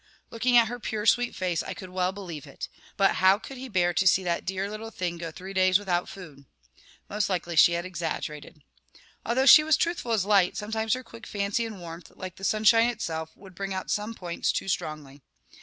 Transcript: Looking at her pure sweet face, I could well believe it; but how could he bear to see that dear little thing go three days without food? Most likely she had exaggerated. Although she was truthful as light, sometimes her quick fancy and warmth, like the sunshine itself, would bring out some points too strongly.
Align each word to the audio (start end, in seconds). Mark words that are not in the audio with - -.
Looking 0.31 0.57
at 0.57 0.67
her 0.67 0.79
pure 0.79 1.05
sweet 1.05 1.35
face, 1.35 1.61
I 1.61 1.75
could 1.75 1.91
well 1.91 2.11
believe 2.11 2.47
it; 2.47 2.67
but 2.97 3.17
how 3.17 3.37
could 3.37 3.57
he 3.59 3.69
bear 3.69 3.93
to 3.93 4.07
see 4.07 4.23
that 4.23 4.45
dear 4.45 4.67
little 4.67 4.89
thing 4.89 5.19
go 5.19 5.29
three 5.29 5.53
days 5.53 5.77
without 5.77 6.09
food? 6.09 6.47
Most 7.07 7.29
likely 7.29 7.55
she 7.55 7.73
had 7.73 7.85
exaggerated. 7.85 8.63
Although 9.27 9.45
she 9.45 9.63
was 9.63 9.77
truthful 9.77 10.11
as 10.13 10.25
light, 10.25 10.57
sometimes 10.57 10.95
her 10.95 11.03
quick 11.03 11.27
fancy 11.27 11.67
and 11.67 11.79
warmth, 11.79 12.11
like 12.15 12.37
the 12.37 12.43
sunshine 12.43 12.89
itself, 12.89 13.29
would 13.37 13.53
bring 13.53 13.75
out 13.75 13.91
some 13.91 14.15
points 14.15 14.51
too 14.51 14.67
strongly. 14.67 15.21